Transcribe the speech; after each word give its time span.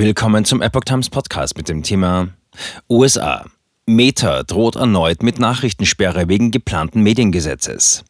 Willkommen 0.00 0.44
zum 0.44 0.62
Epoch 0.62 0.84
Times 0.84 1.10
Podcast 1.10 1.56
mit 1.56 1.68
dem 1.68 1.82
Thema 1.82 2.28
USA. 2.88 3.46
Meta 3.84 4.44
droht 4.44 4.76
erneut 4.76 5.24
mit 5.24 5.40
Nachrichtensperre 5.40 6.28
wegen 6.28 6.52
geplanten 6.52 7.02
Mediengesetzes. 7.02 8.04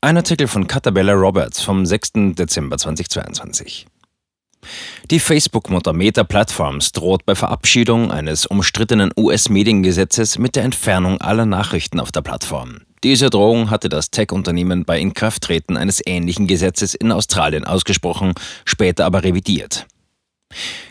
Ein 0.00 0.16
Artikel 0.16 0.48
von 0.48 0.66
Catabella 0.66 1.12
Roberts 1.12 1.60
vom 1.60 1.84
6. 1.84 2.12
Dezember 2.38 2.78
2022. 2.78 3.86
Die 5.10 5.20
Facebook-Mutter 5.20 5.92
Meta 5.92 6.24
Platforms 6.24 6.92
droht 6.92 7.26
bei 7.26 7.34
Verabschiedung 7.34 8.10
eines 8.10 8.46
umstrittenen 8.46 9.12
US-Mediengesetzes 9.14 10.38
mit 10.38 10.56
der 10.56 10.64
Entfernung 10.64 11.20
aller 11.20 11.44
Nachrichten 11.44 12.00
auf 12.00 12.12
der 12.12 12.22
Plattform. 12.22 12.78
Diese 13.04 13.28
Drohung 13.28 13.68
hatte 13.68 13.90
das 13.90 14.10
Tech-Unternehmen 14.10 14.86
bei 14.86 14.98
Inkrafttreten 14.98 15.76
eines 15.76 16.00
ähnlichen 16.02 16.46
Gesetzes 16.46 16.94
in 16.94 17.12
Australien 17.12 17.66
ausgesprochen, 17.66 18.32
später 18.64 19.04
aber 19.04 19.22
revidiert. 19.22 19.86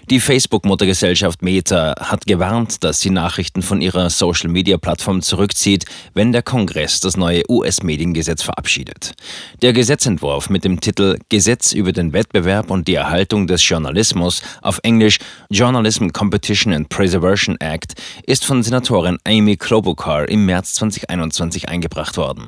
Die 0.10 0.20
Facebook-Muttergesellschaft 0.20 1.44
Meta 1.44 1.94
hat 2.00 2.26
gewarnt, 2.26 2.84
dass 2.84 3.00
sie 3.00 3.12
Nachrichten 3.12 3.62
von 3.62 3.80
ihrer 3.80 4.10
Social-Media-Plattform 4.10 5.22
zurückzieht, 5.22 5.86
wenn 6.16 6.32
der 6.32 6.42
Kongress 6.42 7.00
das 7.00 7.16
neue 7.16 7.44
US-Mediengesetz 7.48 8.42
verabschiedet. 8.42 9.14
Der 9.62 9.72
Gesetzentwurf 9.72 10.50
mit 10.50 10.64
dem 10.66 10.82
Titel 10.82 11.20
Gesetz 11.30 11.74
über 11.74 11.92
den 11.92 12.12
Wettbewerb 12.12 12.72
und 12.72 12.88
die 12.88 12.96
Erhaltung 12.96 13.46
des 13.46 13.70
Journalismus 13.70 14.42
auf 14.64 14.80
Englisch 14.82 15.20
Journalism 15.52 16.08
Competition 16.08 16.74
and 16.74 16.90
Preservation 16.90 17.58
Act 17.60 17.94
ist 18.26 18.46
von 18.46 18.64
Senatorin 18.64 19.20
Amy 19.26 19.58
Klobuchar 19.58 20.28
im 20.28 20.44
März 20.48 20.74
2021 20.74 21.70
eingebracht 21.70 22.18
worden. 22.18 22.48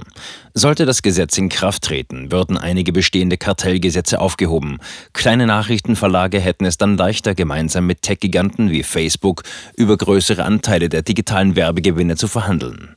Sollte 0.55 0.87
das 0.87 1.03
Gesetz 1.03 1.37
in 1.37 1.47
Kraft 1.47 1.83
treten, 1.83 2.31
würden 2.31 2.57
einige 2.57 2.91
bestehende 2.91 3.37
Kartellgesetze 3.37 4.19
aufgehoben. 4.19 4.79
Kleine 5.13 5.45
Nachrichtenverlage 5.45 6.39
hätten 6.39 6.65
es 6.65 6.77
dann 6.77 6.97
leichter 6.97 7.35
gemacht, 7.35 7.50
gemeinsam 7.51 7.85
mit 7.85 8.01
Tech-Giganten 8.01 8.71
wie 8.71 8.81
Facebook 8.81 9.43
über 9.75 9.97
größere 9.97 10.45
Anteile 10.45 10.87
der 10.87 11.01
digitalen 11.01 11.57
Werbegewinne 11.57 12.15
zu 12.15 12.29
verhandeln. 12.29 12.95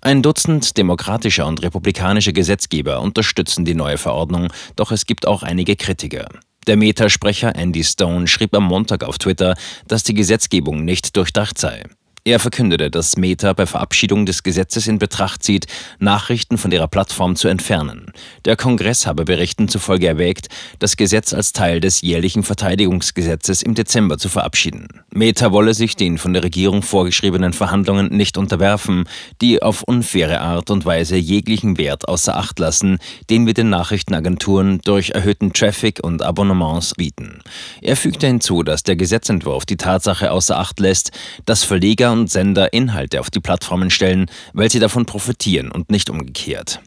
Ein 0.00 0.22
Dutzend 0.22 0.78
demokratischer 0.78 1.46
und 1.46 1.62
republikanischer 1.62 2.32
Gesetzgeber 2.32 3.02
unterstützen 3.02 3.66
die 3.66 3.74
neue 3.74 3.98
Verordnung, 3.98 4.48
doch 4.76 4.90
es 4.90 5.04
gibt 5.04 5.26
auch 5.26 5.42
einige 5.42 5.76
Kritiker. 5.76 6.28
Der 6.66 6.78
Meta-Sprecher 6.78 7.56
Andy 7.56 7.84
Stone 7.84 8.26
schrieb 8.26 8.54
am 8.54 8.64
Montag 8.64 9.04
auf 9.04 9.18
Twitter, 9.18 9.54
dass 9.86 10.02
die 10.02 10.14
Gesetzgebung 10.14 10.86
nicht 10.86 11.14
durchdacht 11.14 11.58
sei. 11.58 11.84
Er 12.26 12.40
verkündete, 12.40 12.90
dass 12.90 13.18
Meta 13.18 13.52
bei 13.52 13.66
Verabschiedung 13.66 14.24
des 14.24 14.42
Gesetzes 14.42 14.86
in 14.86 14.98
Betracht 14.98 15.42
zieht, 15.42 15.66
Nachrichten 15.98 16.56
von 16.56 16.72
ihrer 16.72 16.88
Plattform 16.88 17.36
zu 17.36 17.48
entfernen. 17.48 18.06
Der 18.46 18.56
Kongress 18.56 19.06
habe 19.06 19.26
Berichten 19.26 19.68
zufolge 19.68 20.06
erwägt, 20.06 20.48
das 20.78 20.96
Gesetz 20.96 21.34
als 21.34 21.52
Teil 21.52 21.80
des 21.80 22.00
jährlichen 22.00 22.42
Verteidigungsgesetzes 22.42 23.60
im 23.60 23.74
Dezember 23.74 24.16
zu 24.16 24.30
verabschieden. 24.30 24.88
Meta 25.12 25.52
wolle 25.52 25.74
sich 25.74 25.96
den 25.96 26.16
von 26.16 26.32
der 26.32 26.44
Regierung 26.44 26.80
vorgeschriebenen 26.80 27.52
Verhandlungen 27.52 28.08
nicht 28.08 28.38
unterwerfen, 28.38 29.04
die 29.42 29.62
auf 29.62 29.82
unfaire 29.82 30.40
Art 30.40 30.70
und 30.70 30.86
Weise 30.86 31.16
jeglichen 31.16 31.76
Wert 31.76 32.08
außer 32.08 32.38
Acht 32.38 32.58
lassen, 32.58 33.00
den 33.28 33.44
wir 33.44 33.52
den 33.52 33.68
Nachrichtenagenturen 33.68 34.80
durch 34.82 35.10
erhöhten 35.10 35.52
Traffic 35.52 36.00
und 36.02 36.22
Abonnements 36.22 36.94
bieten. 36.94 37.42
Er 37.82 37.98
fügte 37.98 38.28
hinzu, 38.28 38.62
dass 38.62 38.82
der 38.82 38.96
Gesetzentwurf 38.96 39.66
die 39.66 39.76
Tatsache 39.76 40.30
außer 40.30 40.58
Acht 40.58 40.80
lässt, 40.80 41.10
dass 41.44 41.64
Verleger 41.64 42.13
und 42.20 42.30
Sender 42.30 42.72
Inhalte 42.72 43.20
auf 43.20 43.30
die 43.30 43.40
Plattformen 43.40 43.90
stellen, 43.90 44.26
weil 44.52 44.70
sie 44.70 44.78
davon 44.78 45.06
profitieren 45.06 45.70
und 45.70 45.90
nicht 45.90 46.10
umgekehrt. 46.10 46.80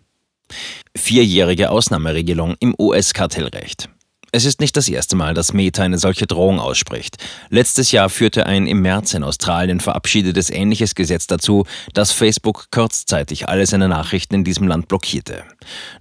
Vierjährige 0.96 1.70
Ausnahmeregelung 1.70 2.56
im 2.60 2.76
US-Kartellrecht. 2.80 3.90
Es 4.34 4.44
ist 4.44 4.60
nicht 4.60 4.76
das 4.76 4.90
erste 4.90 5.16
Mal, 5.16 5.34
dass 5.34 5.54
Meta 5.54 5.84
eine 5.84 5.98
solche 5.98 6.28
Drohung 6.28 6.60
ausspricht. 6.60 7.18
Letztes 7.50 7.94
Jahr 7.94 8.10
führte 8.10 8.46
ein 8.46 8.68
im 8.68 8.82
März 8.82 9.14
in 9.14 9.24
Australien 9.24 9.80
verabschiedetes 9.80 10.50
ähnliches 10.50 10.96
Gesetz 10.96 11.28
dazu, 11.28 11.66
dass 11.94 12.12
Facebook 12.12 12.66
kurzzeitig 12.70 13.48
alle 13.48 13.66
seine 13.66 13.88
Nachrichten 13.88 14.36
in 14.36 14.44
diesem 14.44 14.68
Land 14.68 14.90
blockierte. 14.90 15.44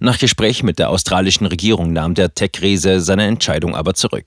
Nach 0.01 0.19
Gespräch 0.19 0.61
mit 0.61 0.77
der 0.77 0.89
australischen 0.89 1.47
Regierung 1.47 1.93
nahm 1.93 2.15
der 2.15 2.33
Tech-Riese 2.33 2.99
seine 2.99 3.25
Entscheidung 3.27 3.75
aber 3.75 3.93
zurück. 3.93 4.25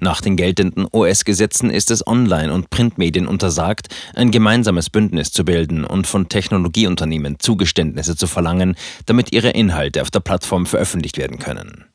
Nach 0.00 0.20
den 0.20 0.36
geltenden 0.36 0.86
US-Gesetzen 0.92 1.70
ist 1.70 1.90
es 1.90 2.06
Online- 2.06 2.52
und 2.52 2.70
Printmedien 2.70 3.26
untersagt, 3.26 3.88
ein 4.14 4.30
gemeinsames 4.30 4.90
Bündnis 4.90 5.32
zu 5.32 5.44
bilden 5.44 5.84
und 5.84 6.06
von 6.06 6.28
Technologieunternehmen 6.28 7.38
Zugeständnisse 7.38 8.16
zu 8.16 8.26
verlangen, 8.26 8.76
damit 9.06 9.32
ihre 9.32 9.50
Inhalte 9.50 10.02
auf 10.02 10.10
der 10.10 10.20
Plattform 10.20 10.66
veröffentlicht 10.66 11.18
werden 11.18 11.38
können. 11.38 11.89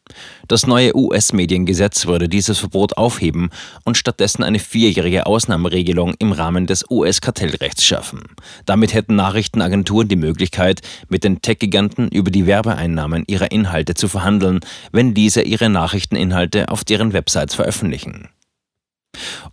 Das 0.48 0.68
neue 0.68 0.96
US-Mediengesetz 0.96 2.06
würde 2.06 2.30
dieses 2.30 2.60
Verbot 2.60 2.98
aufheben 2.98 3.50
und 3.84 3.98
stattdessen 3.98 4.44
eine 4.44 4.60
vierjährige 4.60 5.26
Ausnahmeregelung 5.26 6.14
im 6.20 6.32
Rahmen 6.32 6.68
des 6.68 6.86
US-Kartellrechts 6.90 7.84
schaffen. 7.84 8.22
Damit 8.66 8.94
hätten 8.94 9.16
Nachrichtenagenturen 9.16 10.08
die 10.08 10.16
Möglichkeit, 10.16 10.82
mit 11.10 11.24
den 11.24 11.42
Tech-Giganten 11.42 12.10
über 12.10 12.30
die 12.30 12.46
Werbeeinnahmen 12.46 13.24
ihrer 13.28 13.52
Inhalte 13.52 13.96
zu 13.96 14.08
verhandeln, 14.08 14.60
wenn 14.92 15.16
diese 15.16 15.42
ihre 15.42 15.70
Nachrichteninhalte 15.70 16.70
auf 16.70 16.84
deren 16.84 17.14
Websites 17.14 17.56
veröffentlichen. 17.56 18.30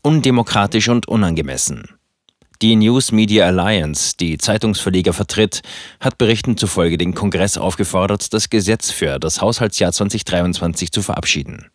Undemokratisch 0.03 0.89
und 0.89 1.09
unangemessen. 1.09 1.89
Die 2.63 2.77
News 2.77 3.11
Media 3.11 3.47
Alliance, 3.47 4.15
die 4.21 4.39
Zeitungsverleger 4.39 5.13
vertritt, 5.13 5.63
hat 5.99 6.17
Berichten 6.17 6.57
zufolge 6.57 6.97
den 6.97 7.13
Kongress 7.13 7.59
aufgefordert, 7.59 8.33
das 8.33 8.51
Gesetz 8.51 8.93
für 8.93 9.19
das 9.19 9.41
Haushaltsjahr 9.41 9.91
2023 9.91 10.93
zu 10.93 11.03
verabschieden. 11.03 11.67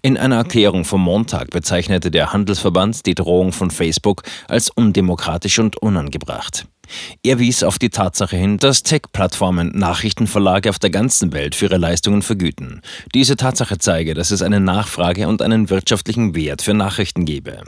In 0.00 0.16
einer 0.16 0.36
Erklärung 0.36 0.84
vom 0.84 1.00
Montag 1.00 1.50
bezeichnete 1.50 2.12
der 2.12 2.32
Handelsverband 2.32 3.04
die 3.06 3.16
Drohung 3.16 3.50
von 3.50 3.72
Facebook 3.72 4.22
als 4.46 4.70
undemokratisch 4.70 5.58
und 5.58 5.76
unangebracht. 5.78 6.66
Er 7.24 7.40
wies 7.40 7.64
auf 7.64 7.80
die 7.80 7.90
Tatsache 7.90 8.36
hin, 8.36 8.58
dass 8.58 8.84
Tech-Plattformen 8.84 9.72
Nachrichtenverlage 9.76 10.70
auf 10.70 10.78
der 10.78 10.90
ganzen 10.90 11.32
Welt 11.32 11.56
für 11.56 11.64
ihre 11.64 11.78
Leistungen 11.78 12.22
vergüten. 12.22 12.82
Diese 13.12 13.34
Tatsache 13.34 13.78
zeige, 13.78 14.14
dass 14.14 14.30
es 14.30 14.42
eine 14.42 14.60
Nachfrage 14.60 15.26
und 15.26 15.42
einen 15.42 15.68
wirtschaftlichen 15.68 16.36
Wert 16.36 16.62
für 16.62 16.74
Nachrichten 16.74 17.24
gebe. 17.24 17.64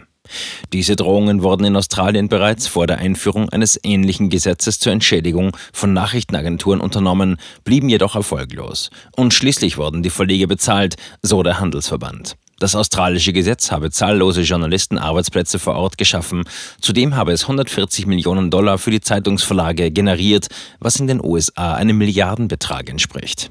Diese 0.72 0.96
Drohungen 0.96 1.42
wurden 1.42 1.64
in 1.64 1.76
Australien 1.76 2.28
bereits 2.28 2.66
vor 2.66 2.86
der 2.86 2.98
Einführung 2.98 3.48
eines 3.48 3.78
ähnlichen 3.82 4.30
Gesetzes 4.30 4.78
zur 4.78 4.92
Entschädigung 4.92 5.56
von 5.72 5.92
Nachrichtenagenturen 5.92 6.80
unternommen, 6.80 7.36
blieben 7.64 7.88
jedoch 7.88 8.14
erfolglos. 8.14 8.90
Und 9.16 9.34
schließlich 9.34 9.78
wurden 9.78 10.02
die 10.02 10.10
Verleger 10.10 10.46
bezahlt, 10.46 10.96
so 11.22 11.42
der 11.42 11.60
Handelsverband. 11.60 12.36
Das 12.60 12.76
australische 12.76 13.32
Gesetz 13.32 13.70
habe 13.70 13.90
zahllose 13.90 14.42
Journalisten 14.42 14.98
Arbeitsplätze 14.98 15.58
vor 15.58 15.76
Ort 15.76 15.96
geschaffen. 15.96 16.44
Zudem 16.82 17.16
habe 17.16 17.32
es 17.32 17.44
140 17.44 18.06
Millionen 18.06 18.50
Dollar 18.50 18.76
für 18.76 18.90
die 18.90 19.00
Zeitungsverlage 19.00 19.90
generiert, 19.90 20.48
was 20.78 21.00
in 21.00 21.06
den 21.06 21.24
USA 21.24 21.74
einem 21.74 21.96
Milliardenbetrag 21.96 22.90
entspricht. 22.90 23.50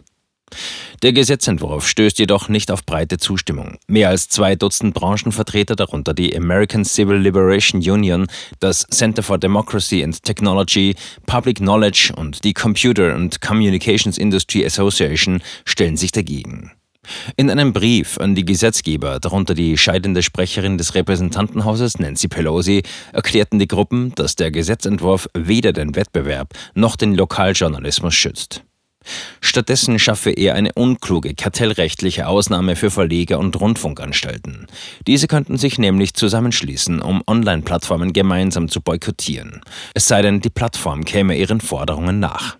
Der 1.02 1.14
Gesetzentwurf 1.14 1.88
stößt 1.88 2.20
jedoch 2.20 2.50
nicht 2.50 2.72
auf 2.72 2.86
breite 2.86 3.18
Zustimmung. 3.18 3.78
Mehr 3.88 4.10
als 4.10 4.30
zwei 4.30 4.56
Dutzend 4.56 4.94
Branchenvertreter, 4.94 5.76
darunter 5.76 6.14
die 6.14 6.36
American 6.36 6.84
Civil 6.86 7.18
Liberation 7.18 7.82
Union, 7.82 8.28
das 8.60 8.86
Center 8.92 9.24
for 9.24 9.38
Democracy 9.38 10.04
and 10.04 10.22
Technology, 10.24 10.96
Public 11.26 11.58
Knowledge 11.58 12.14
und 12.16 12.44
die 12.44 12.54
Computer 12.54 13.14
and 13.14 13.42
Communications 13.42 14.18
Industry 14.18 14.66
Association, 14.66 15.42
stellen 15.66 15.98
sich 15.98 16.12
dagegen. 16.12 16.72
In 17.38 17.50
einem 17.50 17.74
Brief 17.74 18.18
an 18.20 18.36
die 18.36 18.46
Gesetzgeber, 18.46 19.20
darunter 19.20 19.54
die 19.54 19.78
scheidende 19.78 20.22
Sprecherin 20.22 20.78
des 20.78 20.96
Repräsentantenhauses 20.96 22.00
Nancy 22.00 22.28
Pelosi, 22.28 22.84
erklärten 23.14 23.60
die 23.60 23.68
Gruppen, 23.68 24.14
dass 24.16 24.36
der 24.36 24.52
Gesetzentwurf 24.52 25.28
weder 25.34 25.74
den 25.74 25.96
Wettbewerb 25.96 26.54
noch 26.76 26.96
den 26.96 27.16
Lokaljournalismus 27.16 28.14
schützt. 28.14 28.64
Stattdessen 29.42 29.98
schaffe 29.98 30.30
er 30.30 30.56
eine 30.56 30.74
unkluge 30.74 31.34
kartellrechtliche 31.34 32.28
Ausnahme 32.28 32.76
für 32.76 32.92
Verleger 32.92 33.40
und 33.40 33.60
Rundfunkanstalten. 33.60 34.68
Diese 35.08 35.28
könnten 35.28 35.58
sich 35.58 35.80
nämlich 35.80 36.14
zusammenschließen, 36.14 37.02
um 37.02 37.24
Online-Plattformen 37.26 38.14
gemeinsam 38.14 38.70
zu 38.70 38.82
boykottieren. 38.82 39.62
Es 39.96 40.08
sei 40.08 40.22
denn, 40.22 40.40
die 40.40 40.52
Plattform 40.52 41.04
käme 41.04 41.36
ihren 41.36 41.62
Forderungen 41.62 42.20
nach. 42.20 42.60